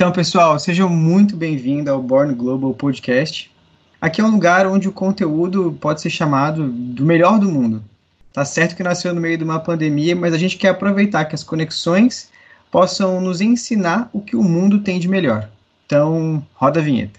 [0.00, 3.50] Então, pessoal, sejam muito bem-vindos ao Born Global Podcast.
[4.00, 7.82] Aqui é um lugar onde o conteúdo pode ser chamado do melhor do mundo.
[8.32, 11.34] Tá certo que nasceu no meio de uma pandemia, mas a gente quer aproveitar que
[11.34, 12.30] as conexões
[12.70, 15.48] possam nos ensinar o que o mundo tem de melhor.
[15.84, 17.18] Então, roda a vinheta.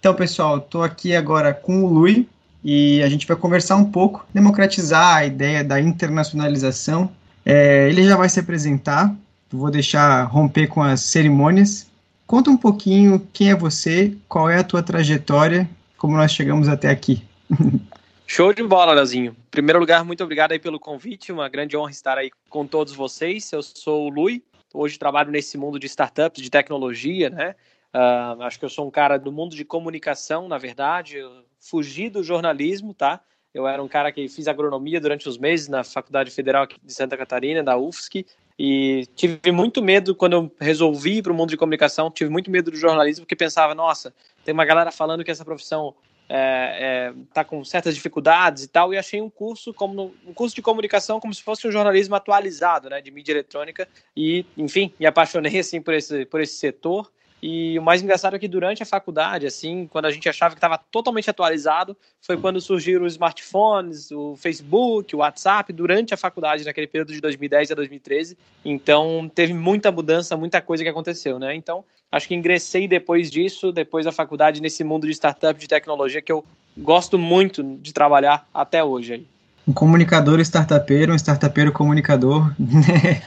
[0.00, 2.28] Então, pessoal, estou aqui agora com o Lui
[2.64, 7.08] e a gente vai conversar um pouco, democratizar a ideia da internacionalização.
[7.48, 9.14] É, ele já vai se apresentar,
[9.48, 11.88] vou deixar romper com as cerimônias.
[12.26, 16.90] Conta um pouquinho quem é você, qual é a tua trajetória, como nós chegamos até
[16.90, 17.22] aqui.
[18.26, 19.30] Show de bola, Leozinho.
[19.30, 22.92] Em primeiro lugar, muito obrigado aí pelo convite, uma grande honra estar aí com todos
[22.92, 23.52] vocês.
[23.52, 24.42] Eu sou o Lui,
[24.74, 27.54] hoje trabalho nesse mundo de startups, de tecnologia, né?
[27.94, 31.18] Uh, acho que eu sou um cara do mundo de comunicação, na verdade.
[31.18, 33.20] Eu fugi do jornalismo, tá?
[33.56, 37.16] Eu era um cara que fiz agronomia durante os meses na Faculdade Federal de Santa
[37.16, 38.26] Catarina, da UFSC,
[38.58, 42.50] e tive muito medo quando eu resolvi ir para o mundo de comunicação, tive muito
[42.50, 44.12] medo do jornalismo, porque pensava, nossa,
[44.44, 48.68] tem uma galera falando que essa profissão está é, é, tá com certas dificuldades e
[48.68, 52.14] tal, e achei um curso como um curso de comunicação como se fosse um jornalismo
[52.14, 57.10] atualizado, né, de mídia eletrônica, e enfim, me apaixonei assim por esse por esse setor
[57.42, 60.58] e o mais engraçado é que durante a faculdade, assim, quando a gente achava que
[60.58, 66.64] estava totalmente atualizado, foi quando surgiram os smartphones, o Facebook, o WhatsApp, durante a faculdade,
[66.64, 68.38] naquele período de 2010 a 2013.
[68.64, 71.54] Então, teve muita mudança, muita coisa que aconteceu, né?
[71.54, 76.22] Então, acho que ingressei depois disso, depois da faculdade, nesse mundo de startup, de tecnologia,
[76.22, 76.44] que eu
[76.76, 79.26] gosto muito de trabalhar até hoje aí
[79.68, 83.20] um comunicador startupeiro, um startupeiro comunicador, né?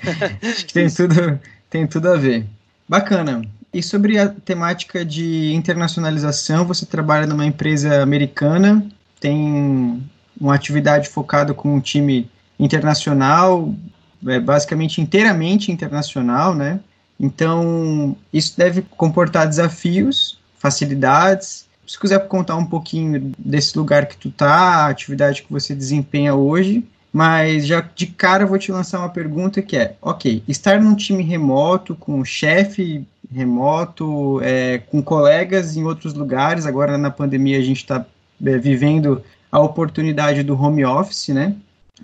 [0.72, 2.46] tem tudo, tem tudo a ver.
[2.88, 3.42] Bacana.
[3.74, 8.86] E sobre a temática de internacionalização, você trabalha numa empresa americana,
[9.20, 10.04] tem
[10.40, 13.74] uma atividade focada com um time internacional,
[14.26, 16.80] é, basicamente inteiramente internacional, né?
[17.20, 21.68] Então, isso deve comportar desafios, facilidades.
[21.86, 26.34] Se quiser contar um pouquinho desse lugar que tu tá, a atividade que você desempenha
[26.34, 30.80] hoje, mas já de cara eu vou te lançar uma pergunta que é, ok, estar
[30.80, 36.66] num time remoto com chefe remoto, é, com colegas em outros lugares.
[36.66, 38.06] Agora, na pandemia, a gente está
[38.46, 41.56] é, vivendo a oportunidade do home office, né?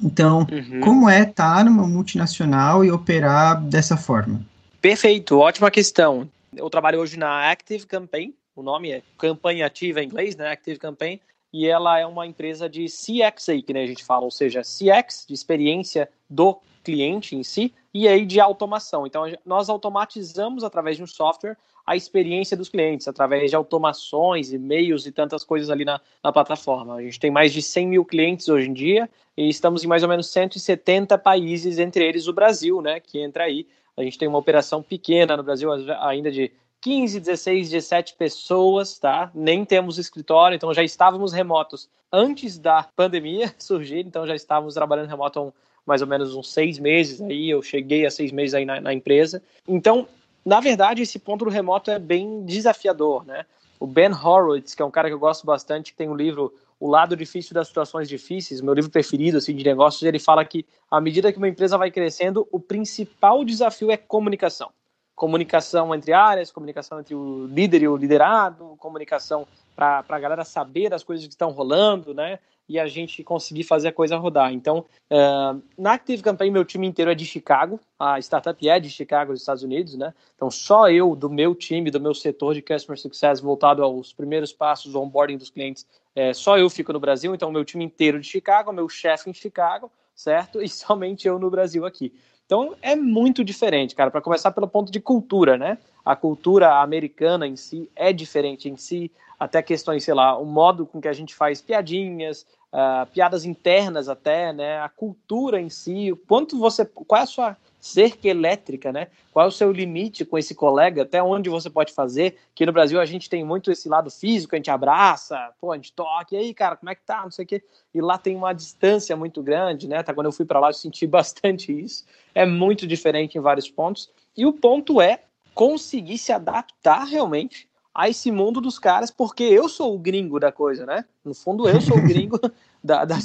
[0.03, 0.81] Então, uhum.
[0.81, 4.46] como é estar numa multinacional e operar dessa forma?
[4.81, 6.30] Perfeito, ótima questão.
[6.56, 10.50] Eu trabalho hoje na Active Campaign, o nome é campanha ativa em inglês, né?
[10.50, 11.19] Active Campaign,
[11.53, 14.62] e ela é uma empresa de CX aí, que né, a gente fala, ou seja,
[14.62, 19.07] CX, de experiência do cliente em si, e aí de automação.
[19.07, 25.06] Então, nós automatizamos através de um software a experiência dos clientes, através de automações, e-mails
[25.06, 26.95] e tantas coisas ali na, na plataforma.
[26.95, 30.01] A gente tem mais de 100 mil clientes hoje em dia e estamos em mais
[30.01, 33.68] ou menos 170 países, entre eles o Brasil, né, que entra aí.
[33.97, 36.51] A gente tem uma operação pequena no Brasil ainda de
[36.81, 39.31] 15, 16, 17 pessoas, tá?
[39.34, 45.09] Nem temos escritório, então já estávamos remotos antes da pandemia surgir, então já estávamos trabalhando
[45.09, 45.53] remoto há um,
[45.85, 48.94] mais ou menos uns seis meses aí, eu cheguei a seis meses aí na, na
[48.94, 49.41] empresa.
[49.68, 50.07] Então,
[50.46, 53.46] na verdade, esse ponto do remoto é bem desafiador, né?
[53.79, 56.53] O Ben Horowitz, que é um cara que eu gosto bastante, que tem um livro
[56.79, 60.66] O Lado Difícil das Situações Difíceis, meu livro preferido assim de negócios, ele fala que
[60.90, 64.72] à medida que uma empresa vai crescendo, o principal desafio é comunicação.
[65.16, 70.90] Comunicação entre áreas, comunicação entre o líder e o liderado, comunicação para a galera saber
[70.90, 72.40] das coisas que estão rolando, né?
[72.68, 74.52] e a gente conseguir fazer a coisa rodar.
[74.52, 78.90] Então, uh, na Active Campaign, meu time inteiro é de Chicago, a startup é de
[78.90, 80.14] Chicago, dos Estados Unidos, né?
[80.36, 84.52] Então, só eu, do meu time, do meu setor de Customer Success, voltado aos primeiros
[84.52, 88.28] passos, onboarding dos clientes, é, só eu fico no Brasil, então, meu time inteiro de
[88.28, 90.62] Chicago, meu chefe em Chicago, certo?
[90.64, 92.14] E somente eu no Brasil aqui.
[92.45, 95.79] Então, é muito diferente, cara, para começar pelo ponto de cultura, né?
[96.06, 100.85] A cultura americana em si é diferente em si, até questões, sei lá, o modo
[100.85, 104.79] com que a gente faz piadinhas, uh, piadas internas até, né?
[104.79, 109.10] A cultura em si, o quanto você, qual é a sua cerca elétrica, né?
[109.32, 112.36] Qual é o seu limite com esse colega, até onde você pode fazer?
[112.56, 115.76] Que no Brasil a gente tem muito esse lado físico, a gente abraça, pô, a
[115.76, 117.22] gente toca, e aí, cara, como é que tá?
[117.22, 117.64] Não sei o quê.
[117.94, 120.02] E lá tem uma distância muito grande, né?
[120.02, 122.04] Tá, quando eu fui para lá eu senti bastante isso.
[122.34, 124.10] É muito diferente em vários pontos.
[124.36, 125.22] E o ponto é
[125.54, 130.52] conseguir se adaptar realmente a esse mundo dos caras, porque eu sou o gringo da
[130.52, 131.06] coisa, né?
[131.24, 132.40] No fundo, eu sou o gringo
[132.84, 133.18] da, da,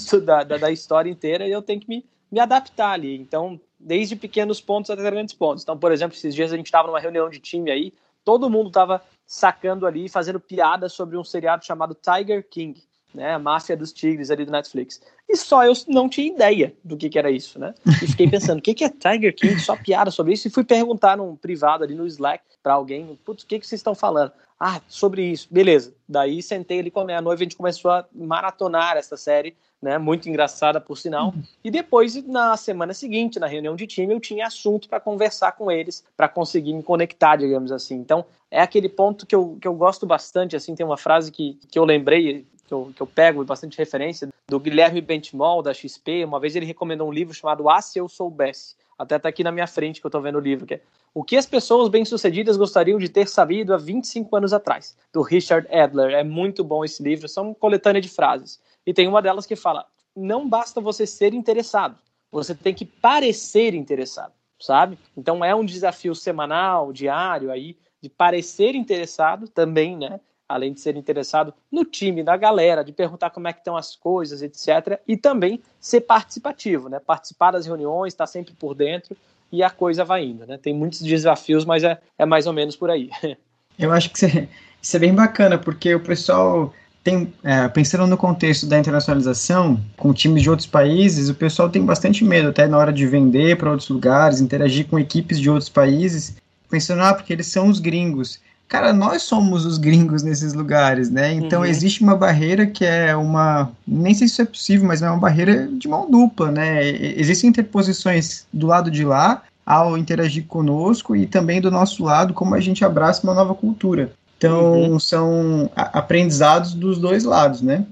[0.45, 3.19] da, da, história inteira e eu tenho que me, me adaptar ali.
[3.19, 5.63] Então, desde pequenos pontos até grandes pontos.
[5.63, 7.93] Então, por exemplo, esses dias a gente estava numa reunião de time aí,
[8.25, 12.83] todo mundo estava sacando ali, fazendo piada sobre um seriado chamado Tiger King.
[13.15, 13.35] né?
[13.35, 15.01] A máfia dos tigres ali do Netflix.
[15.29, 17.75] E só eu não tinha ideia do que, que era isso, né?
[17.87, 19.59] E fiquei pensando, o que, que é Tiger King?
[19.59, 20.47] Só piada sobre isso.
[20.47, 23.79] E fui perguntar num privado ali no Slack para alguém, putz, o que, que vocês
[23.79, 24.33] estão falando?
[24.59, 25.49] Ah, sobre isso.
[25.51, 25.95] Beleza.
[26.09, 29.57] Daí sentei ali com a minha noiva e a gente começou a maratonar essa série,
[29.81, 29.99] né?
[29.99, 31.33] Muito engraçada, por sinal.
[31.65, 35.71] E depois, na semana seguinte, na reunião de time, eu tinha assunto para conversar com
[35.71, 37.97] eles, para conseguir me conectar, digamos assim.
[37.97, 41.59] Então, é aquele ponto que eu, que eu gosto bastante, assim, tem uma frase que,
[41.71, 46.25] que eu lembrei, que eu, que eu pego bastante referência, do Guilherme Benchimol, da XP.
[46.25, 48.75] Uma vez ele recomendou um livro chamado Ah, Se Eu Soubesse.
[48.99, 50.81] Até tá aqui na minha frente que eu estou vendo o livro, que é
[51.15, 55.67] O que as pessoas bem-sucedidas gostariam de ter sabido há 25 anos atrás, do Richard
[55.75, 56.13] Adler.
[56.13, 58.61] É muito bom esse livro, são coletânea de frases.
[58.87, 61.99] E tem uma delas que fala: não basta você ser interessado,
[62.31, 64.99] você tem que parecer interessado, sabe?
[65.17, 70.21] Então é um desafio semanal, diário aí, de parecer interessado também, né?
[70.51, 73.95] além de ser interessado no time, na galera, de perguntar como é que estão as
[73.95, 75.01] coisas, etc.
[75.07, 76.99] E também ser participativo, né?
[76.99, 79.17] Participar das reuniões, estar sempre por dentro
[79.53, 80.59] e a coisa vai indo, né?
[80.59, 83.11] Tem muitos desafios, mas é, é mais ou menos por aí.
[83.79, 84.49] Eu acho que
[84.83, 90.13] isso é bem bacana, porque o pessoal tem, é, pensando no contexto da internacionalização, com
[90.13, 93.71] times de outros países, o pessoal tem bastante medo até na hora de vender para
[93.71, 96.37] outros lugares, interagir com equipes de outros países,
[96.69, 101.35] pensando, ah, porque eles são os gringos cara, nós somos os gringos nesses lugares, né?
[101.35, 101.67] Então uhum.
[101.67, 105.19] existe uma barreira que é uma, nem sei se isso é possível, mas é uma
[105.19, 106.89] barreira de mão dupla, né?
[106.89, 112.55] Existem interposições do lado de lá ao interagir conosco e também do nosso lado como
[112.55, 114.13] a gente abraça uma nova cultura.
[114.41, 114.99] Então uhum.
[114.99, 117.85] são aprendizados dos dois lados, né?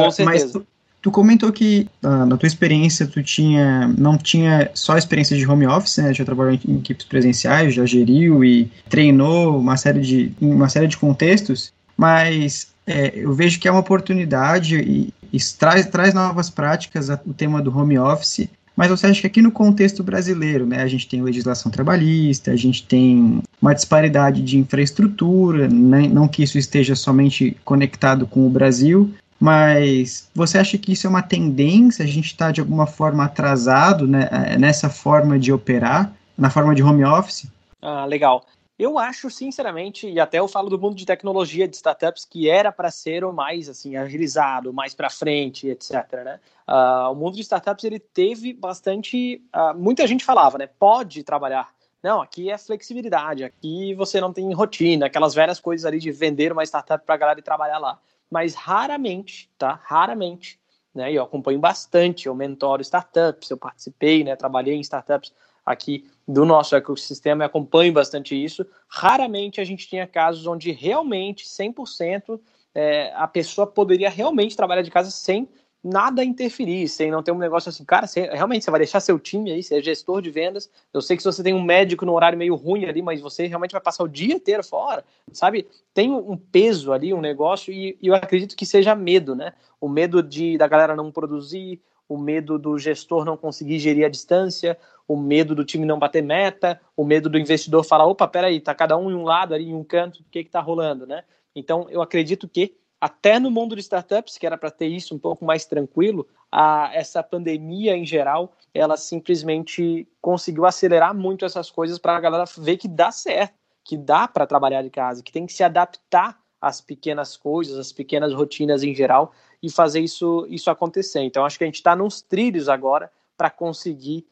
[0.00, 0.24] Com certeza.
[0.54, 0.66] Mas
[1.02, 5.66] Tu comentou que uh, na tua experiência tu tinha não tinha só experiência de home
[5.66, 6.14] office, né?
[6.14, 10.96] Já trabalhou em, equipes presenciais, já geriu e treinou uma série de uma série de
[10.96, 17.10] contextos, mas é, eu vejo que é uma oportunidade e, e traz, traz novas práticas
[17.10, 18.48] a, o tema do home office.
[18.76, 22.56] Mas você acha que aqui no contexto brasileiro, né, a gente tem legislação trabalhista, a
[22.56, 28.50] gente tem uma disparidade de infraestrutura, né, não que isso esteja somente conectado com o
[28.50, 32.04] Brasil, mas você acha que isso é uma tendência?
[32.04, 36.82] A gente está de alguma forma atrasado né, nessa forma de operar, na forma de
[36.82, 37.46] home office?
[37.82, 38.46] Ah, legal.
[38.82, 42.72] Eu acho, sinceramente, e até eu falo do mundo de tecnologia de startups, que era
[42.72, 45.92] para ser o mais assim agilizado, mais para frente, etc.
[46.24, 46.40] Né?
[46.68, 49.42] Uh, o mundo de startups ele teve bastante.
[49.54, 50.66] Uh, muita gente falava, né?
[50.66, 51.68] Pode trabalhar.
[52.02, 56.50] Não, aqui é flexibilidade, aqui você não tem rotina, aquelas velhas coisas ali de vender
[56.50, 57.98] uma startup para a galera e trabalhar lá
[58.32, 59.78] mas raramente, tá?
[59.84, 60.58] Raramente,
[60.94, 61.12] né?
[61.12, 64.34] Eu acompanho bastante, eu mentoro startups, eu participei, né?
[64.34, 68.66] Trabalhei em startups aqui do nosso ecossistema e acompanho bastante isso.
[68.88, 72.40] Raramente a gente tinha casos onde realmente 100%
[72.74, 75.48] é, a pessoa poderia realmente trabalhar de casa sem
[75.82, 79.18] nada interferir, sem não ter um negócio assim, cara, você, realmente você vai deixar seu
[79.18, 80.70] time aí, você é gestor de vendas.
[80.94, 83.46] Eu sei que se você tem um médico no horário meio ruim ali, mas você
[83.46, 85.66] realmente vai passar o dia inteiro fora, sabe?
[85.92, 89.54] Tem um peso ali, um negócio, e, e eu acredito que seja medo, né?
[89.80, 94.08] O medo de da galera não produzir, o medo do gestor não conseguir gerir a
[94.08, 94.78] distância,
[95.12, 98.74] o medo do time não bater meta, o medo do investidor falar, opa, peraí, tá
[98.74, 101.24] cada um em um lado ali, em um canto, o que que tá rolando, né?
[101.54, 105.18] Então, eu acredito que até no mundo de startups, que era para ter isso um
[105.18, 111.98] pouco mais tranquilo, a, essa pandemia em geral, ela simplesmente conseguiu acelerar muito essas coisas
[111.98, 113.54] para a galera ver que dá certo,
[113.84, 117.92] que dá para trabalhar de casa, que tem que se adaptar às pequenas coisas, às
[117.92, 121.20] pequenas rotinas em geral e fazer isso, isso acontecer.
[121.20, 124.24] Então, acho que a gente está nos trilhos agora para conseguir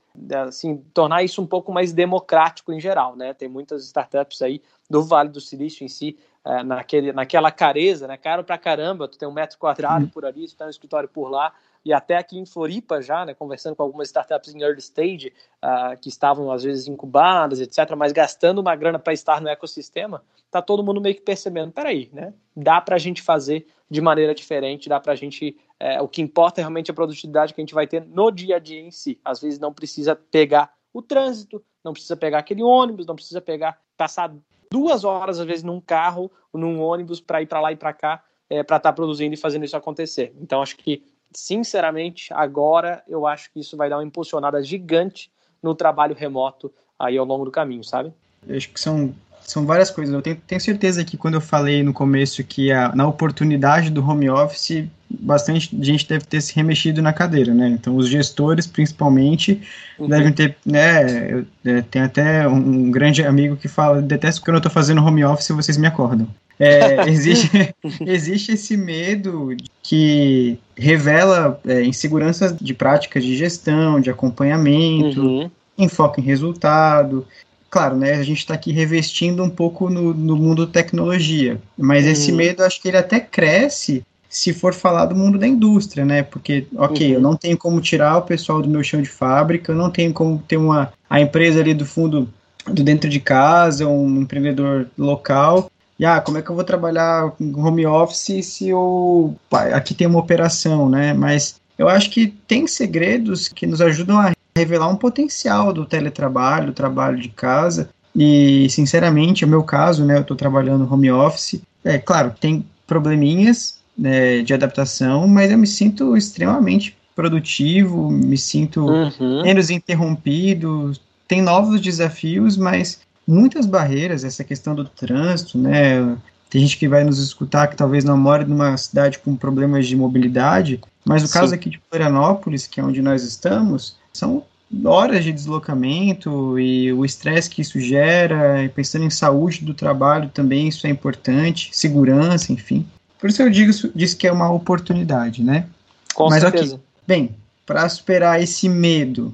[0.46, 3.32] assim, tornar isso um pouco mais democrático em geral, né?
[3.34, 8.16] Tem muitas startups aí do Vale do Silício em si é, naquele, naquela careza, né?
[8.16, 11.28] Caro pra caramba, tu tem um metro quadrado por ali, tu tem um escritório por
[11.28, 11.52] lá,
[11.84, 15.32] e até aqui em Floripa já, né, conversando com algumas startups em early stage,
[15.64, 20.22] uh, que estavam às vezes incubadas, etc., mas gastando uma grana para estar no ecossistema,
[20.50, 24.34] tá todo mundo meio que percebendo, peraí, né, dá para a gente fazer de maneira
[24.34, 27.64] diferente, dá para a gente, é, o que importa é realmente a produtividade que a
[27.64, 31.02] gente vai ter no dia a dia em si, às vezes não precisa pegar o
[31.02, 34.32] trânsito, não precisa pegar aquele ônibus, não precisa pegar, passar
[34.70, 38.24] duas horas, às vezes, num carro, num ônibus, para ir para lá e para cá,
[38.48, 40.34] é, para estar tá produzindo e fazendo isso acontecer.
[40.40, 45.30] Então, acho que, sinceramente, agora eu acho que isso vai dar uma impulsionada gigante
[45.62, 48.12] no trabalho remoto aí ao longo do caminho, sabe?
[48.46, 49.14] Eu acho que são
[49.50, 50.14] são várias coisas.
[50.14, 54.06] Eu tenho, tenho, certeza que quando eu falei no começo que a, na oportunidade do
[54.06, 57.68] home office, bastante gente deve ter se remexido na cadeira, né?
[57.68, 59.60] Então, os gestores, principalmente,
[59.98, 60.08] uhum.
[60.08, 61.32] devem ter, né?
[61.32, 65.04] Eu, é, tem até um, um grande amigo que fala: detesto quando eu estou fazendo
[65.04, 66.28] home office vocês me acordam.
[66.60, 67.74] É, existe,
[68.06, 75.50] existe esse medo que revela é, inseguranças de práticas de gestão, de acompanhamento, uhum.
[75.78, 77.26] enfoque em resultado.
[77.70, 82.12] Claro, né, a gente está aqui revestindo um pouco no, no mundo tecnologia, mas uhum.
[82.12, 86.22] esse medo acho que ele até cresce se for falar do mundo da indústria, né?
[86.22, 87.14] Porque, ok, uhum.
[87.14, 90.12] eu não tenho como tirar o pessoal do meu chão de fábrica, eu não tenho
[90.12, 92.28] como ter uma a empresa ali do fundo
[92.66, 95.70] do dentro de casa, um empreendedor local.
[96.00, 100.18] E ah, como é que eu vou trabalhar home office se eu aqui tem uma
[100.18, 101.12] operação, né?
[101.12, 106.68] Mas eu acho que tem segredos que nos ajudam a revelar um potencial do teletrabalho,
[106.68, 107.90] do trabalho de casa.
[108.16, 110.16] E, sinceramente, é o meu caso, né?
[110.16, 111.60] Eu estou trabalhando home office.
[111.84, 118.86] É claro, tem probleminhas, né, de adaptação, mas eu me sinto extremamente produtivo, me sinto
[118.86, 119.42] uhum.
[119.42, 120.92] menos interrompido,
[121.28, 123.00] tem novos desafios, mas
[123.30, 126.16] muitas barreiras, essa questão do trânsito, né?
[126.50, 129.94] Tem gente que vai nos escutar que talvez não more numa cidade com problemas de
[129.94, 131.38] mobilidade, mas Sim.
[131.38, 134.42] caso aqui de Florianópolis, que é onde nós estamos, são
[134.84, 140.68] horas de deslocamento e o estresse que isso gera, pensando em saúde do trabalho também,
[140.68, 142.84] isso é importante, segurança, enfim.
[143.18, 145.66] Por isso eu digo disse que é uma oportunidade, né?
[146.14, 146.74] Com Mas, certeza.
[146.74, 147.30] Okay, bem,
[147.64, 149.32] para superar esse medo,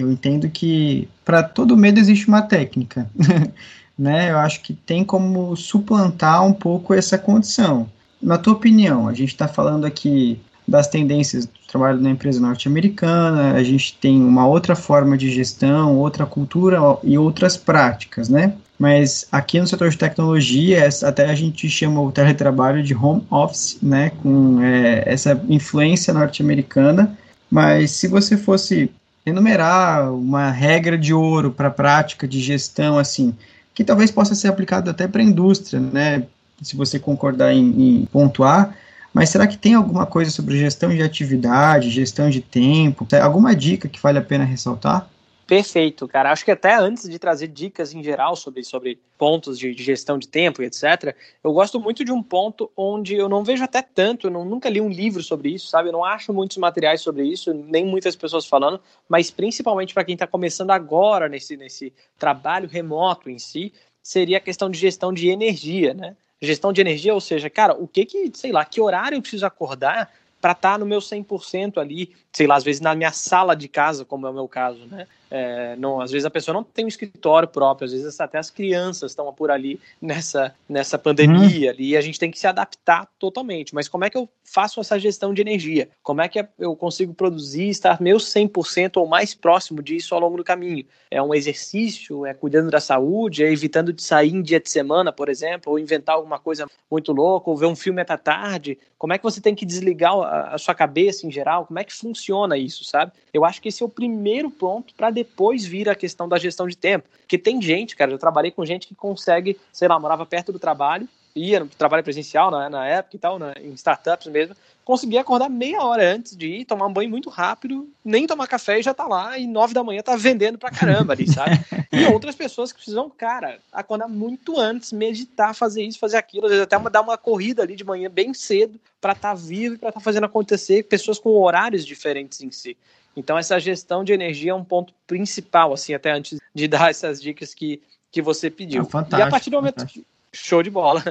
[0.00, 3.08] eu entendo que para todo medo existe uma técnica,
[3.98, 4.30] né?
[4.30, 7.88] Eu acho que tem como suplantar um pouco essa condição.
[8.20, 13.54] Na tua opinião, a gente está falando aqui das tendências do trabalho na empresa norte-americana,
[13.54, 18.52] a gente tem uma outra forma de gestão, outra cultura e outras práticas, né?
[18.78, 23.78] mas aqui no setor de tecnologia, até a gente chama o teletrabalho de home office,
[23.82, 27.18] né, com é, essa influência norte-americana,
[27.50, 28.90] mas se você fosse
[29.28, 33.34] enumerar uma regra de ouro para a prática de gestão, assim,
[33.74, 36.24] que talvez possa ser aplicado até para a indústria, né,
[36.62, 38.74] se você concordar em, em pontuar,
[39.12, 43.88] mas será que tem alguma coisa sobre gestão de atividade, gestão de tempo, alguma dica
[43.88, 45.08] que vale a pena ressaltar?
[45.48, 46.30] Perfeito, cara.
[46.30, 50.18] Acho que até antes de trazer dicas em geral sobre, sobre pontos de, de gestão
[50.18, 53.80] de tempo e etc., eu gosto muito de um ponto onde eu não vejo até
[53.80, 55.88] tanto, eu não, nunca li um livro sobre isso, sabe?
[55.88, 58.78] Eu não acho muitos materiais sobre isso, nem muitas pessoas falando,
[59.08, 64.40] mas principalmente para quem está começando agora nesse, nesse trabalho remoto em si, seria a
[64.40, 66.14] questão de gestão de energia, né?
[66.42, 69.46] Gestão de energia, ou seja, cara, o que que, sei lá, que horário eu preciso
[69.46, 73.56] acordar para estar tá no meu 100% ali, sei lá, às vezes na minha sala
[73.56, 75.06] de casa, como é o meu caso, né?
[75.30, 78.50] É, não, às vezes a pessoa não tem um escritório próprio, às vezes até as
[78.50, 81.72] crianças estão por ali nessa, nessa pandemia hum.
[81.72, 83.74] ali, e a gente tem que se adaptar totalmente.
[83.74, 85.88] Mas como é que eu faço essa gestão de energia?
[86.02, 90.36] Como é que eu consigo produzir, estar meu 100% ou mais próximo disso ao longo
[90.36, 90.84] do caminho?
[91.10, 95.12] É um exercício, é cuidando da saúde, é evitando de sair em dia de semana,
[95.12, 98.78] por exemplo, ou inventar alguma coisa muito louca, ou ver um filme até tarde.
[98.96, 101.66] Como é que você tem que desligar a, a sua cabeça em geral?
[101.66, 103.12] Como é que funciona isso, sabe?
[103.32, 106.66] Eu acho que esse é o primeiro ponto para depois vir a questão da gestão
[106.66, 107.08] de tempo.
[107.20, 110.58] Porque tem gente, cara, eu trabalhei com gente que consegue, sei lá, morava perto do
[110.58, 114.54] trabalho, ia no trabalho presencial na, época e tal, em startups mesmo,
[114.88, 118.80] conseguia acordar meia hora antes de ir, tomar um banho muito rápido, nem tomar café
[118.80, 121.60] e já tá lá, e nove da manhã tá vendendo pra caramba ali, sabe?
[121.92, 126.52] e outras pessoas que precisam, cara, acordar muito antes, meditar, fazer isso, fazer aquilo, às
[126.52, 129.74] vezes até uma, dar uma corrida ali de manhã bem cedo para estar tá vivo
[129.74, 132.74] e para estar tá fazendo acontecer, pessoas com horários diferentes em si.
[133.14, 137.20] Então essa gestão de energia é um ponto principal, assim, até antes de dar essas
[137.20, 138.88] dicas que, que você pediu.
[138.94, 141.02] Ah, e a partir do momento que, show de bola.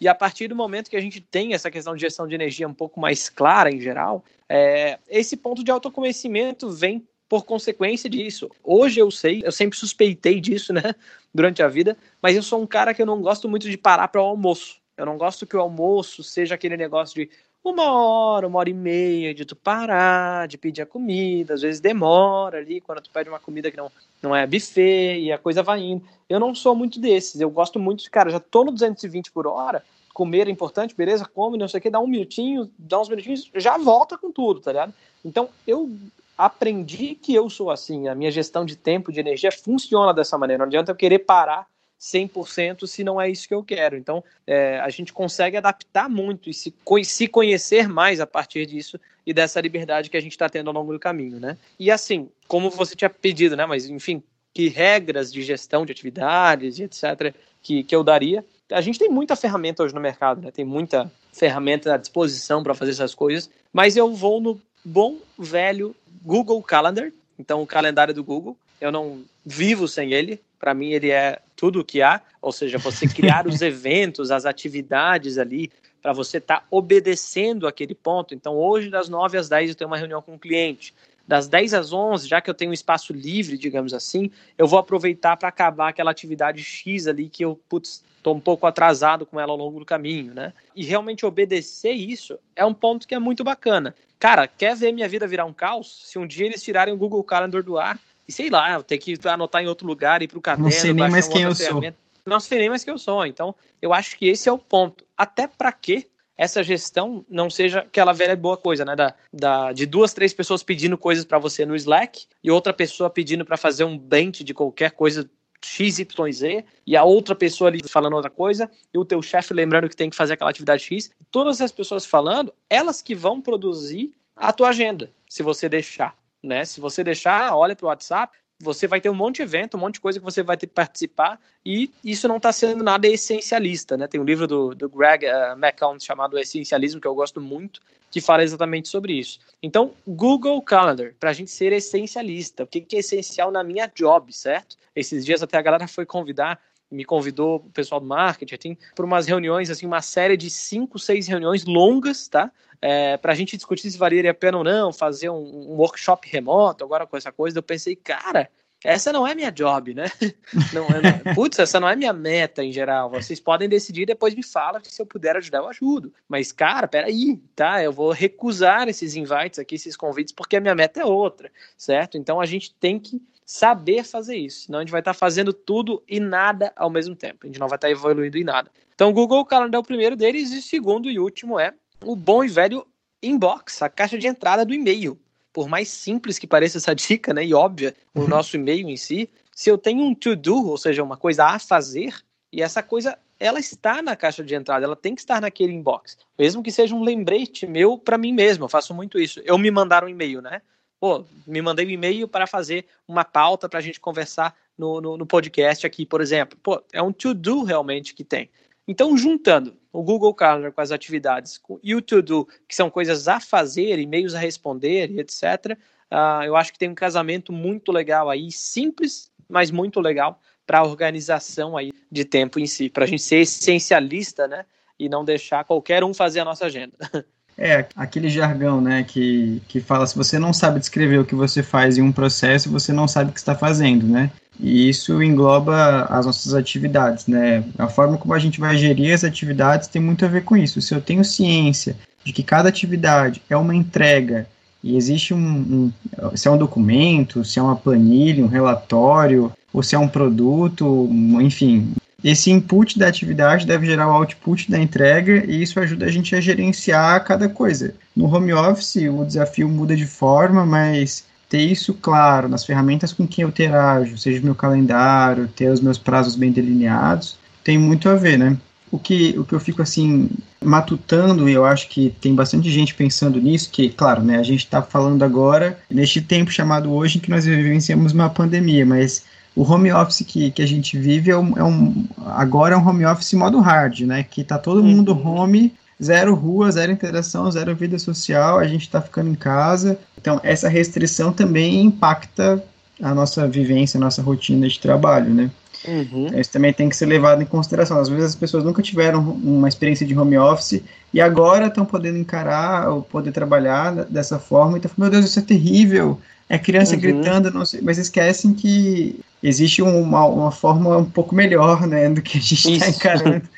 [0.00, 2.68] E a partir do momento que a gente tem essa questão de gestão de energia
[2.68, 8.50] um pouco mais clara em geral, é, esse ponto de autoconhecimento vem por consequência disso.
[8.62, 10.94] Hoje eu sei, eu sempre suspeitei disso, né,
[11.34, 14.08] durante a vida, mas eu sou um cara que eu não gosto muito de parar
[14.08, 14.80] para o almoço.
[14.96, 17.30] Eu não gosto que o almoço seja aquele negócio de
[17.70, 21.80] uma hora, uma hora e meia de tu parar, de pedir a comida, às vezes
[21.80, 23.90] demora ali, quando tu pede uma comida que não,
[24.22, 26.04] não é buffet e a coisa vai indo.
[26.28, 29.46] Eu não sou muito desses, eu gosto muito de, cara, já tô no 220 por
[29.46, 29.82] hora,
[30.12, 33.50] comer é importante, beleza, come, não sei o que, dá um minutinho, dá uns minutinhos,
[33.54, 34.94] já volta com tudo, tá ligado?
[35.24, 35.90] Então, eu
[36.38, 40.58] aprendi que eu sou assim, a minha gestão de tempo, de energia funciona dessa maneira,
[40.58, 41.66] não adianta eu querer parar
[42.00, 43.96] 100% se não é isso que eu quero.
[43.96, 46.74] Então, é, a gente consegue adaptar muito e se,
[47.04, 50.74] se conhecer mais a partir disso e dessa liberdade que a gente está tendo ao
[50.74, 51.56] longo do caminho, né?
[51.78, 53.66] E assim, como você tinha pedido, né?
[53.66, 54.22] Mas, enfim,
[54.54, 57.34] que regras de gestão de atividades e etc.
[57.62, 58.44] que, que eu daria.
[58.70, 60.50] A gente tem muita ferramenta hoje no mercado, né?
[60.50, 65.94] Tem muita ferramenta à disposição para fazer essas coisas, mas eu vou no bom velho
[66.22, 70.40] Google Calendar, Então, o calendário do Google, eu não vivo sem ele.
[70.58, 72.20] Para mim, ele é tudo o que há.
[72.40, 75.70] Ou seja, você criar os eventos, as atividades ali,
[76.02, 78.34] para você estar tá obedecendo aquele ponto.
[78.34, 80.94] Então, hoje, das 9 às 10, eu tenho uma reunião com o um cliente.
[81.26, 84.78] Das 10 às 11, já que eu tenho um espaço livre, digamos assim, eu vou
[84.78, 89.40] aproveitar para acabar aquela atividade X ali que eu, putz, estou um pouco atrasado com
[89.40, 90.52] ela ao longo do caminho, né?
[90.74, 93.94] E realmente obedecer isso é um ponto que é muito bacana.
[94.20, 96.02] Cara, quer ver minha vida virar um caos?
[96.04, 98.98] Se um dia eles tirarem o Google Calendar do ar, e sei lá, eu ter
[98.98, 101.54] que anotar em outro lugar, ir para o caderno, Não sei nem mais quem eu
[101.54, 101.82] sou.
[102.24, 103.24] Não sei nem mais quem eu sou.
[103.24, 105.04] Então, eu acho que esse é o ponto.
[105.16, 108.94] Até para que essa gestão não seja aquela velha boa coisa, né?
[108.94, 113.08] Da, da, de duas, três pessoas pedindo coisas para você no Slack e outra pessoa
[113.08, 115.28] pedindo para fazer um bench de qualquer coisa
[115.64, 119.96] XYZ e a outra pessoa ali falando outra coisa e o teu chefe lembrando que
[119.96, 121.10] tem que fazer aquela atividade X.
[121.30, 126.14] Todas as pessoas falando, elas que vão produzir a tua agenda, se você deixar.
[126.46, 126.64] Né?
[126.64, 129.80] Se você deixar, olha para o WhatsApp, você vai ter um monte de evento, um
[129.80, 133.06] monte de coisa que você vai ter que participar, e isso não está sendo nada
[133.06, 134.06] essencialista, né?
[134.06, 138.20] Tem um livro do, do Greg uh, McCown chamado Essencialismo, que eu gosto muito, que
[138.20, 139.40] fala exatamente sobre isso.
[139.62, 143.90] Então, Google Calendar, para a gente ser essencialista, o que, que é essencial na minha
[143.94, 144.76] job, certo?
[144.94, 146.58] Esses dias até a galera foi convidar
[146.90, 151.26] me convidou o pessoal do marketing para umas reuniões, assim, uma série de cinco, seis
[151.26, 152.50] reuniões longas, tá?
[152.80, 156.28] É, para a gente discutir se valeria a pena ou não fazer um, um, workshop
[156.28, 158.50] remoto, agora com essa coisa, eu pensei, cara,
[158.84, 160.04] essa não é minha job, né?
[160.72, 163.10] Não, não, putz, essa não é minha meta em geral.
[163.10, 166.12] Vocês podem decidir depois me fala que se eu puder ajudar, eu ajudo.
[166.28, 167.82] Mas, cara, peraí, tá?
[167.82, 172.16] Eu vou recusar esses invites aqui, esses convites, porque a minha meta é outra, certo?
[172.16, 176.02] Então a gente tem que saber fazer isso, senão a gente vai estar fazendo tudo
[176.08, 177.38] e nada ao mesmo tempo.
[177.44, 178.68] A gente não vai estar evoluindo em nada.
[178.92, 181.72] Então, o Google Calendar é o primeiro deles e o segundo e último é
[182.04, 182.84] o bom e velho
[183.22, 185.16] inbox, a caixa de entrada do e-mail.
[185.52, 188.28] Por mais simples que pareça essa dica, né, e óbvia, o uhum.
[188.28, 192.14] nosso e-mail em si, se eu tenho um to-do, ou seja, uma coisa a fazer,
[192.52, 196.16] e essa coisa ela está na caixa de entrada, ela tem que estar naquele inbox.
[196.38, 199.40] Mesmo que seja um lembrete meu para mim mesmo, eu faço muito isso.
[199.44, 200.62] Eu me mandar um e-mail, né?
[201.06, 205.16] Pô, me mandei um e-mail para fazer uma pauta para a gente conversar no, no,
[205.16, 206.58] no, podcast aqui, por exemplo.
[206.60, 208.50] Pô, é um to-do realmente que tem.
[208.88, 213.38] Então, juntando o Google Calendar com as atividades e o to-do, que são coisas a
[213.38, 215.76] fazer, e-mails a responder, etc., uh,
[216.10, 220.80] ah, eu acho que tem um casamento muito legal aí, simples, mas muito legal para
[220.80, 224.66] a organização aí de tempo em si, para a gente ser essencialista, né?
[224.98, 226.96] E não deixar qualquer um fazer a nossa agenda.
[227.58, 231.62] É, aquele jargão, né, que, que fala se você não sabe descrever o que você
[231.62, 234.30] faz em um processo, você não sabe o que está fazendo, né?
[234.60, 237.64] E isso engloba as nossas atividades, né?
[237.78, 240.80] A forma como a gente vai gerir as atividades tem muito a ver com isso.
[240.82, 244.46] Se eu tenho ciência de que cada atividade é uma entrega
[244.82, 249.82] e existe um, um se é um documento, se é uma planilha, um relatório, ou
[249.82, 251.08] se é um produto,
[251.40, 251.92] enfim,
[252.28, 256.34] esse input da atividade deve gerar o output da entrega e isso ajuda a gente
[256.34, 257.94] a gerenciar cada coisa.
[258.16, 263.28] No home office, o desafio muda de forma, mas ter isso claro nas ferramentas com
[263.28, 268.16] quem eu interajo, seja meu calendário, ter os meus prazos bem delineados, tem muito a
[268.16, 268.56] ver, né?
[268.90, 270.28] O que, o que eu fico assim
[270.60, 274.64] matutando, e eu acho que tem bastante gente pensando nisso, que, claro, né, a gente
[274.64, 279.24] está falando agora, neste tempo chamado hoje, em que nós vivenciamos uma pandemia, mas
[279.56, 282.86] o home office que, que a gente vive é um, é um, agora é um
[282.86, 284.22] home office modo hard, né?
[284.22, 284.96] Que tá todo uhum.
[284.96, 289.98] mundo home, zero rua, zero interação, zero vida social, a gente está ficando em casa.
[290.20, 292.62] Então, essa restrição também impacta
[293.02, 295.50] a nossa vivência, a nossa rotina de trabalho, né?
[295.86, 296.28] Uhum.
[296.38, 297.98] Isso também tem que ser levado em consideração.
[297.98, 302.18] Às vezes as pessoas nunca tiveram uma experiência de home office e agora estão podendo
[302.18, 306.20] encarar ou poder trabalhar dessa forma e falando, meu Deus, isso é terrível.
[306.48, 307.00] É criança uhum.
[307.00, 312.38] gritando, sei, mas esquecem que existe uma, uma forma um pouco melhor né, do que
[312.38, 313.42] a gente está encarando.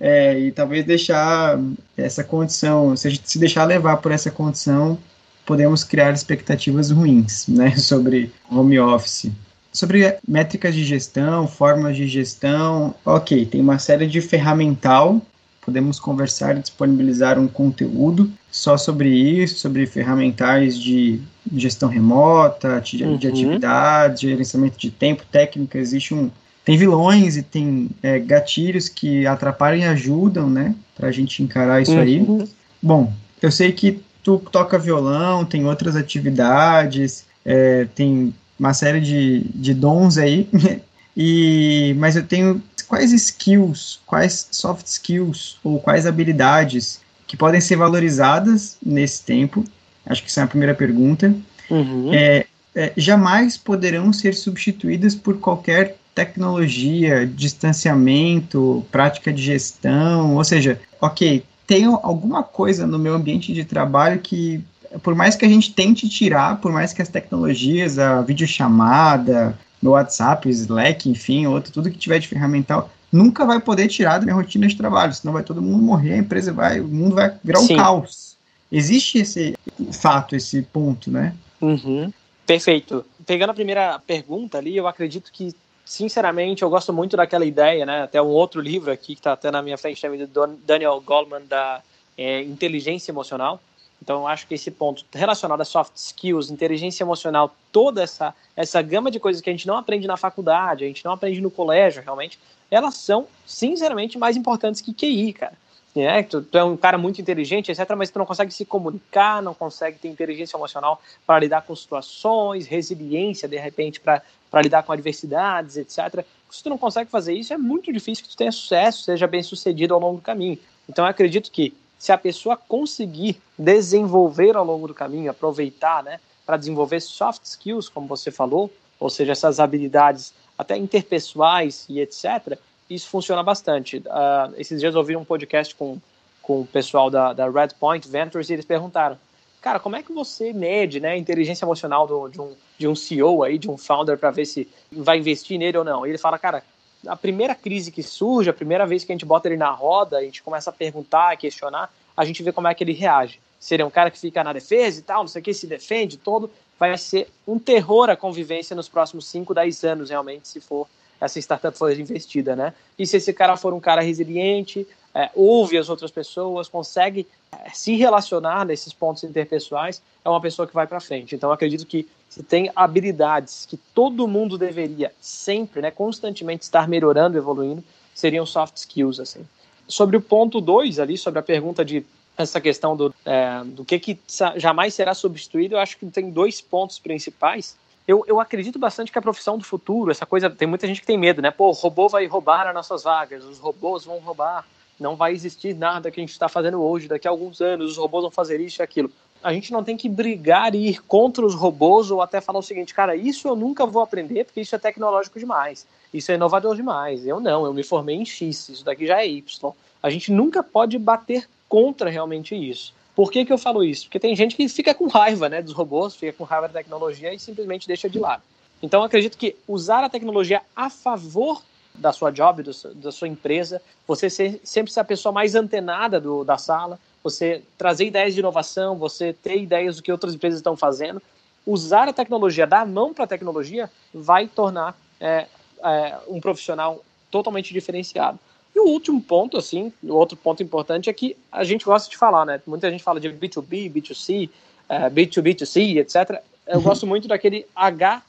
[0.00, 1.58] É, e talvez deixar
[1.96, 4.98] essa condição, se, se deixar levar por essa condição,
[5.46, 9.30] podemos criar expectativas ruins né, sobre home office.
[9.74, 15.20] Sobre métricas de gestão, formas de gestão, ok, tem uma série de ferramental
[15.64, 21.20] podemos conversar e disponibilizar um conteúdo só sobre isso, sobre ferramentais de
[21.54, 23.16] gestão remota, de, uhum.
[23.16, 26.30] de atividade, gerenciamento de tempo, técnica, existe um
[26.64, 31.82] tem vilões e tem é, gatilhos que atrapalham e ajudam, né, para a gente encarar
[31.82, 32.00] isso uhum.
[32.00, 32.48] aí.
[32.82, 39.40] Bom, eu sei que tu toca violão, tem outras atividades, é, tem uma série de,
[39.54, 40.48] de dons aí,
[41.16, 47.76] e mas eu tenho quais skills, quais soft skills ou quais habilidades que podem ser
[47.76, 49.64] valorizadas nesse tempo?
[50.06, 51.34] Acho que essa é a primeira pergunta.
[51.70, 52.12] Uhum.
[52.12, 60.80] É, é, jamais poderão ser substituídas por qualquer tecnologia, distanciamento, prática de gestão, ou seja,
[61.00, 64.62] ok, tem alguma coisa no meu ambiente de trabalho que,
[65.02, 69.90] por mais que a gente tente tirar, por mais que as tecnologias, a videochamada, no
[69.90, 74.34] WhatsApp, Slack, enfim, outro, tudo que tiver de ferramental, nunca vai poder tirar da minha
[74.34, 77.60] rotina de trabalho, senão vai todo mundo morrer, a empresa vai, o mundo vai virar
[77.60, 77.76] um Sim.
[77.76, 78.36] caos.
[78.72, 79.54] Existe esse
[79.92, 81.34] fato, esse ponto, né?
[81.60, 82.12] Uhum.
[82.46, 83.04] Perfeito.
[83.26, 85.54] Pegando a primeira pergunta ali, eu acredito que,
[85.84, 88.02] sinceramente, eu gosto muito daquela ideia, né?
[88.02, 91.46] Até um outro livro aqui que está até na minha frente, chama do Daniel Goleman,
[91.48, 91.82] da
[92.18, 93.60] é, Inteligência Emocional.
[94.04, 98.82] Então, eu acho que esse ponto relacionado a soft skills, inteligência emocional, toda essa, essa
[98.82, 101.50] gama de coisas que a gente não aprende na faculdade, a gente não aprende no
[101.50, 102.38] colégio, realmente,
[102.70, 105.56] elas são, sinceramente, mais importantes que QI, cara
[105.94, 106.22] né?
[106.24, 109.54] Tu, tu, é um cara muito inteligente, etc., mas tu não consegue se comunicar, não
[109.54, 114.22] consegue ter inteligência emocional para lidar com situações, resiliência, de repente, para
[114.60, 116.24] lidar com adversidades, etc.
[116.50, 119.42] Se tu não consegue fazer isso, é muito difícil que tu tenha sucesso, seja bem
[119.42, 120.58] sucedido ao longo do caminho.
[120.88, 121.72] Então, eu acredito que
[122.04, 127.88] se a pessoa conseguir desenvolver ao longo do caminho, aproveitar, né, para desenvolver soft skills,
[127.88, 132.58] como você falou, ou seja, essas habilidades até interpessoais e etc.,
[132.90, 133.96] isso funciona bastante.
[133.96, 135.98] Uh, esses dias eu ouvi um podcast com,
[136.42, 139.18] com o pessoal da, da Redpoint Ventures e eles perguntaram,
[139.62, 142.94] cara, como é que você mede né, a inteligência emocional do, de, um, de um
[142.94, 146.04] CEO aí, de um founder, para ver se vai investir nele ou não?
[146.04, 146.62] E ele fala, cara,
[147.06, 150.18] a primeira crise que surge, a primeira vez que a gente bota ele na roda,
[150.18, 153.40] a gente começa a perguntar, a questionar, a gente vê como é que ele reage.
[153.58, 155.54] Se ele é um cara que fica na defesa e tal, não sei o que,
[155.54, 160.48] se defende todo, vai ser um terror a convivência nos próximos 5, 10 anos, realmente,
[160.48, 160.86] se for
[161.20, 162.74] essa startup for investida, né?
[162.98, 167.70] E se esse cara for um cara resiliente, é, ouve as outras pessoas, consegue é,
[167.70, 171.34] se relacionar nesses pontos interpessoais, é uma pessoa que vai para frente.
[171.34, 177.38] Então, acredito que se tem habilidades que todo mundo deveria sempre, né, constantemente estar melhorando,
[177.38, 179.46] evoluindo, seriam soft skills, assim.
[179.86, 182.04] Sobre o ponto 2 ali, sobre a pergunta de
[182.36, 184.18] essa questão do, é, do que, que
[184.56, 189.18] jamais será substituído, eu acho que tem dois pontos principais eu, eu acredito bastante que
[189.18, 191.50] a profissão do futuro, essa coisa, tem muita gente que tem medo, né?
[191.50, 194.66] Pô, o robô vai roubar as nossas vagas, os robôs vão roubar,
[195.00, 197.96] não vai existir nada que a gente está fazendo hoje, daqui a alguns anos os
[197.96, 199.10] robôs vão fazer isso e aquilo.
[199.44, 202.62] A gente não tem que brigar e ir contra os robôs ou até falar o
[202.62, 206.74] seguinte, cara, isso eu nunca vou aprender porque isso é tecnológico demais, isso é inovador
[206.74, 207.26] demais.
[207.26, 209.72] Eu não, eu me formei em X, isso daqui já é Y.
[210.02, 212.94] A gente nunca pode bater contra realmente isso.
[213.14, 214.06] Por que, que eu falo isso?
[214.06, 217.32] Porque tem gente que fica com raiva né, dos robôs, fica com raiva da tecnologia
[217.32, 218.42] e simplesmente deixa de lado.
[218.82, 221.62] Então, acredito que usar a tecnologia a favor
[221.94, 226.20] da sua job, do, da sua empresa, você ser, sempre ser a pessoa mais antenada
[226.20, 230.58] do, da sala, você trazer ideias de inovação, você ter ideias do que outras empresas
[230.60, 231.22] estão fazendo,
[231.66, 235.46] usar a tecnologia, dar a mão para a tecnologia, vai tornar é,
[235.82, 238.38] é, um profissional totalmente diferenciado.
[238.74, 242.16] E o último ponto, assim, o outro ponto importante é que a gente gosta de
[242.16, 242.60] falar, né?
[242.66, 244.50] Muita gente fala de B2B, B2C,
[244.90, 246.42] uh, B2B2C, etc.
[246.66, 246.82] Eu uhum.
[246.82, 248.22] gosto muito daquele H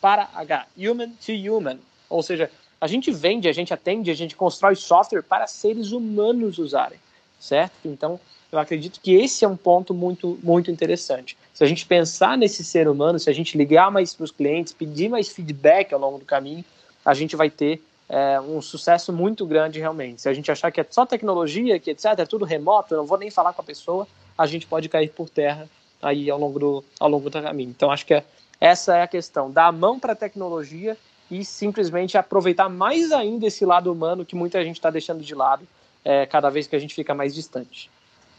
[0.00, 1.78] para H, human to human.
[2.08, 6.58] Ou seja, a gente vende, a gente atende, a gente constrói software para seres humanos
[6.58, 6.98] usarem,
[7.40, 7.72] certo?
[7.84, 8.20] Então,
[8.52, 11.36] eu acredito que esse é um ponto muito, muito interessante.
[11.54, 14.72] Se a gente pensar nesse ser humano, se a gente ligar mais para os clientes,
[14.72, 16.64] pedir mais feedback ao longo do caminho,
[17.04, 20.22] a gente vai ter é, um sucesso muito grande realmente.
[20.22, 23.06] Se a gente achar que é só tecnologia, que etc, é tudo remoto, eu não
[23.06, 25.68] vou nem falar com a pessoa, a gente pode cair por terra
[26.02, 27.70] aí ao longo do, ao longo do caminho.
[27.70, 28.24] Então acho que é,
[28.60, 30.96] essa é a questão, dar a mão para a tecnologia
[31.30, 35.66] e simplesmente aproveitar mais ainda esse lado humano que muita gente está deixando de lado
[36.04, 37.90] é, cada vez que a gente fica mais distante.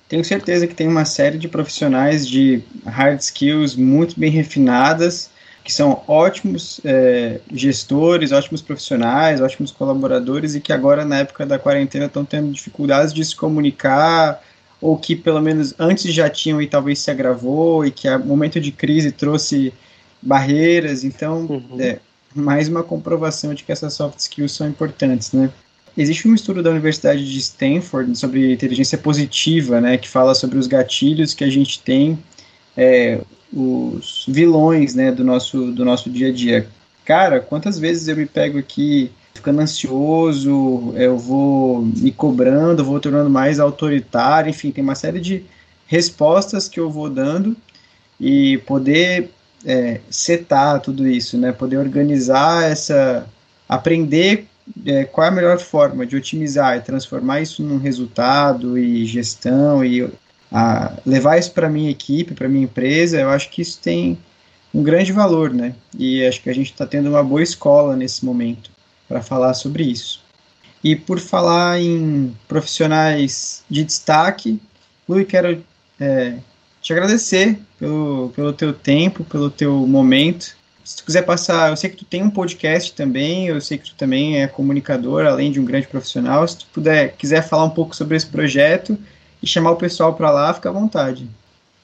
[0.07, 5.31] Tenho certeza que tem uma série de profissionais de hard skills muito bem refinadas
[5.63, 11.59] que são ótimos é, gestores, ótimos profissionais, ótimos colaboradores e que agora, na época da
[11.59, 14.41] quarentena, estão tendo dificuldades de se comunicar,
[14.79, 18.59] ou que pelo menos antes já tinham e talvez se agravou, e que o momento
[18.59, 19.73] de crise trouxe
[20.21, 21.03] barreiras.
[21.03, 21.77] Então, uhum.
[21.79, 21.99] é
[22.33, 25.51] mais uma comprovação de que essas soft skills são importantes, né?
[25.97, 30.67] Existe um estudo da Universidade de Stanford sobre inteligência positiva, né, que fala sobre os
[30.67, 32.17] gatilhos que a gente tem
[32.77, 33.19] é,
[33.53, 36.67] os vilões, né, do nosso, do nosso dia a dia.
[37.03, 43.29] Cara, quantas vezes eu me pego aqui ficando ansioso, eu vou me cobrando, vou tornando
[43.29, 45.43] mais autoritário, enfim, tem uma série de
[45.87, 47.55] respostas que eu vou dando
[48.19, 49.31] e poder
[49.65, 53.27] é, setar tudo isso, né, poder organizar essa,
[53.67, 54.47] aprender
[54.85, 59.83] é, qual é a melhor forma de otimizar e transformar isso num resultado e gestão
[59.83, 60.09] e
[60.51, 64.17] a levar isso para minha equipe, para minha empresa, eu acho que isso tem
[64.73, 65.75] um grande valor, né?
[65.97, 68.69] E acho que a gente está tendo uma boa escola nesse momento
[69.07, 70.21] para falar sobre isso.
[70.83, 74.59] E por falar em profissionais de destaque,
[75.07, 75.63] Lui, quero
[75.99, 76.35] é,
[76.81, 80.55] te agradecer pelo, pelo teu tempo, pelo teu momento.
[80.83, 83.85] Se tu quiser passar, eu sei que tu tem um podcast também, eu sei que
[83.85, 86.47] tu também é comunicador, além de um grande profissional.
[86.47, 88.97] Se tu puder, quiser falar um pouco sobre esse projeto
[89.41, 91.29] e chamar o pessoal para lá, fica à vontade.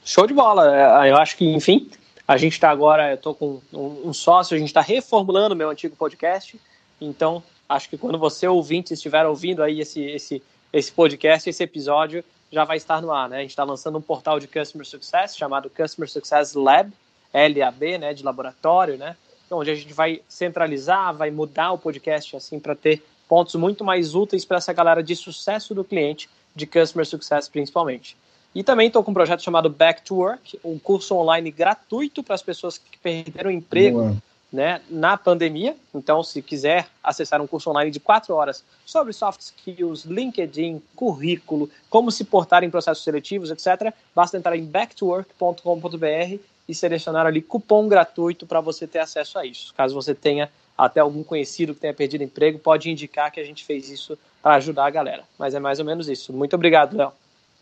[0.04, 1.04] Show de bola.
[1.04, 1.88] É, eu acho que, enfim,
[2.26, 5.70] a gente está agora, eu estou com um, um sócio, a gente está reformulando meu
[5.70, 6.60] antigo podcast.
[7.00, 12.24] Então, acho que quando você ouvinte estiver ouvindo aí esse, esse, esse podcast, esse episódio,
[12.50, 13.38] já vai estar no ar, né?
[13.38, 16.90] A gente está lançando um portal de Customer Success chamado Customer Success Lab,
[17.32, 19.16] LAB, né, de laboratório, né?
[19.50, 24.14] Onde a gente vai centralizar, vai mudar o podcast assim para ter pontos muito mais
[24.14, 28.16] úteis para essa galera de sucesso do cliente, de Customer Success principalmente.
[28.54, 32.34] E também estou com um projeto chamado Back to Work, um curso online gratuito para
[32.34, 34.16] as pessoas que perderam o emprego Boa
[34.52, 35.76] né, na pandemia.
[35.94, 41.70] Então, se quiser acessar um curso online de quatro horas sobre soft skills, LinkedIn, currículo,
[41.90, 46.38] como se portar em processos seletivos, etc., basta entrar em backtowork.com.br
[46.68, 49.72] e selecionar ali cupom gratuito para você ter acesso a isso.
[49.74, 53.64] Caso você tenha até algum conhecido que tenha perdido emprego, pode indicar que a gente
[53.64, 55.24] fez isso para ajudar a galera.
[55.38, 56.32] Mas é mais ou menos isso.
[56.32, 57.12] Muito obrigado, Léo.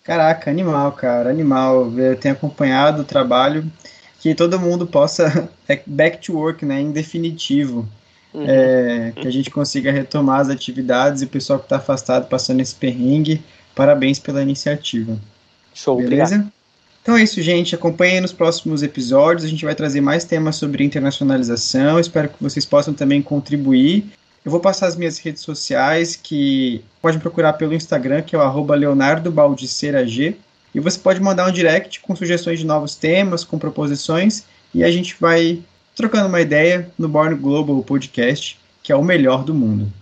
[0.02, 1.90] Caraca, animal, cara, animal.
[1.98, 3.64] Eu tenho acompanhado o trabalho
[4.20, 7.88] que todo mundo possa é, back to work, né, em definitivo,
[8.34, 8.44] uhum.
[8.46, 12.60] é, que a gente consiga retomar as atividades e o pessoal que está afastado passando
[12.60, 13.42] esse perrengue,
[13.74, 15.18] parabéns pela iniciativa.
[15.74, 16.36] Show, beleza?
[16.36, 16.55] Obrigado.
[17.06, 17.72] Então é isso, gente.
[17.72, 19.44] Acompanhem nos próximos episódios.
[19.44, 22.00] A gente vai trazer mais temas sobre internacionalização.
[22.00, 24.06] Espero que vocês possam também contribuir.
[24.44, 28.42] Eu vou passar as minhas redes sociais, que pode procurar pelo Instagram, que é o
[28.42, 30.36] arroba Leonardo Baldicerag.
[30.74, 34.42] E você pode mandar um direct com sugestões de novos temas, com proposições,
[34.74, 35.60] e a gente vai
[35.94, 39.92] trocando uma ideia no Born Global Podcast, que é o melhor do mundo.